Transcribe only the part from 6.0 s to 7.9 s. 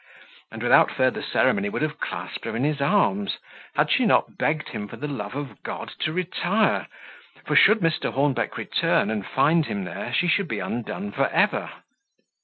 retire; for should